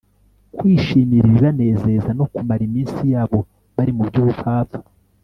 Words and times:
kwishimira 0.57 1.23
ibibanezeza, 1.27 2.09
no 2.17 2.25
kumara 2.33 2.61
iminsi 2.69 3.01
yabo 3.13 3.39
bari 3.75 3.91
mu 3.97 4.03
by'ubupfapfa 4.09 4.77